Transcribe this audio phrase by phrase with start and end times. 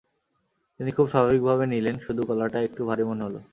[0.79, 3.39] তিনি খুব স্বাভাবিক ভাবেই নিলেন, শুধু গলাটা একটু ভারী মনে হলো।